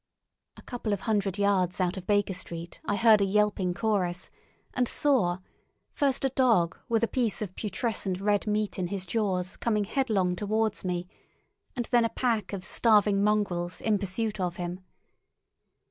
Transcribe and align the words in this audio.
A 0.57 0.63
couple 0.63 0.93
of 0.93 1.01
hundred 1.01 1.37
yards 1.37 1.79
out 1.79 1.95
of 1.95 2.07
Baker 2.07 2.33
Street 2.33 2.81
I 2.85 2.95
heard 2.95 3.21
a 3.21 3.23
yelping 3.23 3.75
chorus, 3.75 4.31
and 4.73 4.87
saw, 4.87 5.37
first 5.91 6.25
a 6.25 6.29
dog 6.29 6.75
with 6.89 7.03
a 7.03 7.07
piece 7.07 7.39
of 7.43 7.55
putrescent 7.55 8.19
red 8.19 8.47
meat 8.47 8.79
in 8.79 8.87
his 8.87 9.05
jaws 9.05 9.57
coming 9.57 9.83
headlong 9.83 10.35
towards 10.35 10.83
me, 10.83 11.07
and 11.75 11.85
then 11.91 12.03
a 12.03 12.09
pack 12.09 12.51
of 12.51 12.65
starving 12.65 13.23
mongrels 13.23 13.79
in 13.79 13.99
pursuit 13.99 14.39
of 14.39 14.55
him. 14.55 14.79